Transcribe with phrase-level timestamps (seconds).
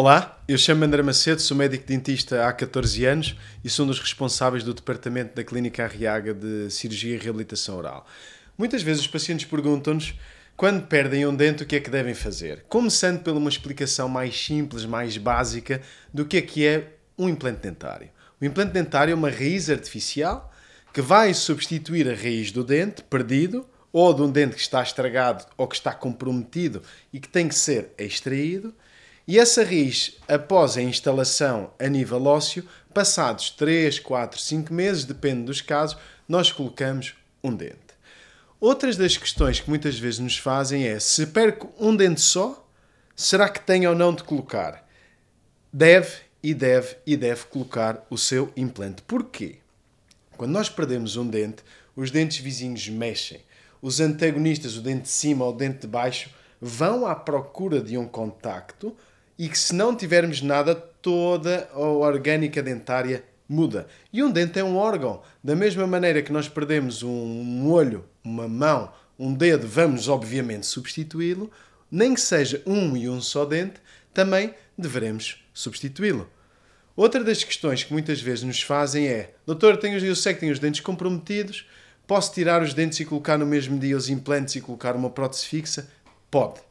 [0.00, 3.98] Olá, eu chamo-me André Macedo, sou médico dentista há 14 anos e sou um dos
[3.98, 8.06] responsáveis do departamento da Clínica Arriaga de Cirurgia e Reabilitação Oral.
[8.56, 10.14] Muitas vezes os pacientes perguntam-nos
[10.56, 14.40] quando perdem um dente o que é que devem fazer, começando por uma explicação mais
[14.40, 15.82] simples, mais básica
[16.14, 18.08] do que é que é um implante dentário.
[18.40, 20.54] O implante dentário é uma raiz artificial
[20.92, 25.44] que vai substituir a raiz do dente perdido ou de um dente que está estragado
[25.56, 28.72] ou que está comprometido e que tem que ser extraído
[29.30, 35.42] e essa raiz, após a instalação a nível ósseo, passados 3, 4, 5 meses, depende
[35.42, 37.14] dos casos, nós colocamos
[37.44, 37.76] um dente.
[38.58, 42.66] Outras das questões que muitas vezes nos fazem é: se perco um dente só,
[43.14, 44.88] será que tenho ou não de colocar?
[45.70, 49.02] Deve e deve e deve colocar o seu implante.
[49.02, 49.56] Porquê?
[50.38, 51.62] Quando nós perdemos um dente,
[51.94, 53.42] os dentes vizinhos mexem.
[53.82, 57.98] Os antagonistas, o dente de cima ou o dente de baixo, vão à procura de
[57.98, 58.96] um contacto
[59.38, 63.86] e que se não tivermos nada, toda a orgânica dentária muda.
[64.12, 65.22] E um dente é um órgão.
[65.42, 71.50] Da mesma maneira que nós perdemos um olho, uma mão, um dedo, vamos obviamente substituí-lo,
[71.90, 73.80] nem que seja um e um só dente,
[74.12, 76.28] também deveremos substituí-lo.
[76.94, 80.52] Outra das questões que muitas vezes nos fazem é: Doutor, tenho, eu sei que tenho
[80.52, 81.64] os dentes comprometidos,
[82.06, 85.46] posso tirar os dentes e colocar no mesmo dia os implantes e colocar uma prótese
[85.46, 85.88] fixa?
[86.30, 86.67] Pode.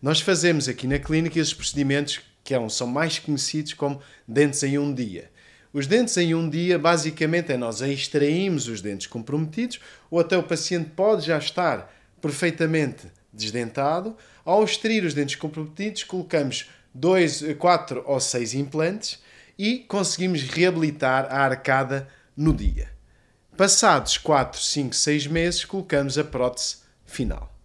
[0.00, 4.94] Nós fazemos aqui na clínica esses procedimentos que são mais conhecidos como dentes em um
[4.94, 5.30] dia.
[5.72, 10.42] Os dentes em um dia, basicamente, é nós extraímos os dentes comprometidos ou até o
[10.42, 14.16] paciente pode já estar perfeitamente desdentado.
[14.44, 19.18] Ao extrair os dentes comprometidos, colocamos dois, quatro ou seis implantes
[19.58, 22.88] e conseguimos reabilitar a arcada no dia.
[23.56, 27.57] Passados 4, 5, 6 meses, colocamos a prótese final.